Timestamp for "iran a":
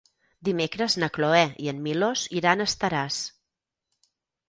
2.43-2.71